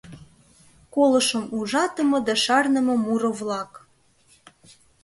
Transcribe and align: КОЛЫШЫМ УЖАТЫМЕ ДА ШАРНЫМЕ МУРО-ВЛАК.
КОЛЫШЫМ 0.93 1.45
УЖАТЫМЕ 1.59 2.19
ДА 2.27 2.35
ШАРНЫМЕ 2.45 2.95
МУРО-ВЛАК. 3.05 3.71